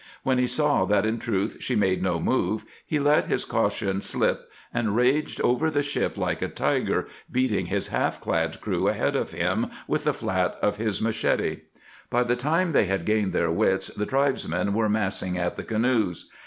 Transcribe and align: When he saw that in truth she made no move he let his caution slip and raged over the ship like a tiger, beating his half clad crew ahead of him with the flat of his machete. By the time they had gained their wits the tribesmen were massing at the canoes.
When 0.23 0.39
he 0.39 0.47
saw 0.47 0.85
that 0.85 1.05
in 1.05 1.19
truth 1.19 1.57
she 1.59 1.75
made 1.75 2.01
no 2.01 2.19
move 2.19 2.65
he 2.83 2.97
let 2.97 3.27
his 3.27 3.45
caution 3.45 4.01
slip 4.01 4.49
and 4.73 4.95
raged 4.95 5.39
over 5.41 5.69
the 5.69 5.83
ship 5.83 6.17
like 6.17 6.41
a 6.41 6.47
tiger, 6.47 7.05
beating 7.31 7.67
his 7.67 7.89
half 7.89 8.19
clad 8.19 8.59
crew 8.61 8.87
ahead 8.87 9.15
of 9.15 9.29
him 9.31 9.67
with 9.87 10.05
the 10.05 10.11
flat 10.15 10.57
of 10.59 10.77
his 10.77 11.03
machete. 11.03 11.59
By 12.09 12.23
the 12.23 12.35
time 12.35 12.71
they 12.71 12.85
had 12.85 13.05
gained 13.05 13.31
their 13.31 13.51
wits 13.51 13.89
the 13.89 14.07
tribesmen 14.07 14.73
were 14.73 14.89
massing 14.89 15.37
at 15.37 15.55
the 15.55 15.63
canoes. 15.63 16.31